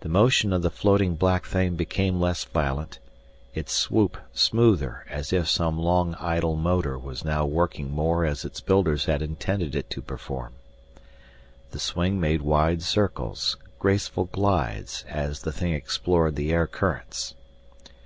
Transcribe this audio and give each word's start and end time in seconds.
The 0.00 0.08
motion 0.08 0.54
of 0.54 0.62
the 0.62 0.70
floating 0.70 1.16
black 1.16 1.44
thing 1.44 1.74
became 1.76 2.18
less 2.18 2.44
violent, 2.44 2.98
its 3.52 3.74
swoop 3.74 4.16
smoother 4.32 5.04
as 5.10 5.34
if 5.34 5.50
some 5.50 5.78
long 5.78 6.14
idle 6.14 6.56
motor 6.56 6.98
was 6.98 7.26
now 7.26 7.44
working 7.44 7.90
more 7.90 8.24
as 8.24 8.46
its 8.46 8.62
builders 8.62 9.04
had 9.04 9.20
intended 9.20 9.74
it 9.76 9.90
to 9.90 10.00
perform. 10.00 10.54
The 11.72 11.78
swing 11.78 12.18
made 12.18 12.40
wide 12.40 12.80
circles, 12.82 13.58
graceful 13.78 14.24
glides 14.32 15.04
as 15.10 15.42
the 15.42 15.52
thing 15.52 15.74
explored 15.74 16.36
the 16.36 16.50
air 16.50 16.66
currents. 16.66 17.34